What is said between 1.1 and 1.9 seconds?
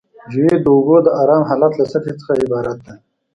ارام حالت له